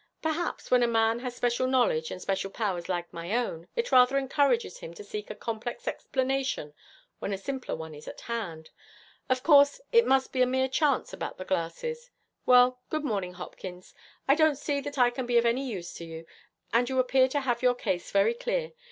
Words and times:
Perhaps, 0.23 0.71
when 0.71 0.81
a 0.81 0.87
man 0.87 1.19
has 1.19 1.35
special 1.35 1.67
knowledge 1.67 2.09
and 2.09 2.19
special 2.19 2.49
powers 2.49 2.89
like 2.89 3.13
my 3.13 3.35
own, 3.37 3.67
it 3.75 3.91
rather 3.91 4.17
encourages 4.17 4.79
him 4.79 4.95
to 4.95 5.03
seek 5.03 5.29
a 5.29 5.35
complex 5.35 5.87
explanation 5.87 6.73
when 7.19 7.31
a 7.33 7.37
simpler 7.37 7.75
one 7.75 7.93
is 7.93 8.07
at 8.07 8.21
hand. 8.21 8.71
Of 9.29 9.43
course, 9.43 9.79
it 9.91 10.07
must 10.07 10.31
be 10.33 10.41
a 10.41 10.47
mere 10.47 10.69
chance 10.69 11.13
about 11.13 11.37
the 11.37 11.45
glasses. 11.45 12.09
Well, 12.47 12.81
good 12.89 13.03
morning, 13.03 13.33
Hopkins. 13.33 13.93
I 14.27 14.33
don't 14.33 14.57
see 14.57 14.81
that 14.81 14.97
I 14.97 15.11
can 15.11 15.27
be 15.27 15.37
of 15.37 15.45
any 15.45 15.69
use 15.69 15.93
to 15.93 16.03
you, 16.03 16.25
and 16.73 16.89
you 16.89 16.97
appear 16.97 17.27
to 17.27 17.41
have 17.41 17.61
your 17.61 17.75
case 17.75 18.09
very 18.09 18.33
clear. 18.33 18.73